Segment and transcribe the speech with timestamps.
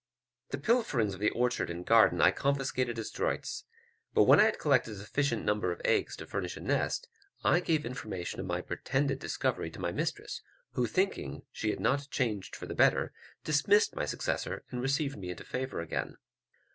[0.49, 3.65] The pilferings of the orchard and garden I confiscated as droits;
[4.15, 7.07] but when I had collected a sufficient number of eggs to furnish a nest,
[7.43, 10.41] I gave information of my pretended discovery to my mistress,
[10.71, 15.29] who, thinking she had not changed for the better, dismissed my successor, and received me
[15.29, 16.17] into favour again.